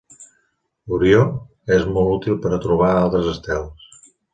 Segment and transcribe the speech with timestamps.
[0.97, 1.21] Orió
[1.77, 3.91] és molt útil per a trobar altres estels.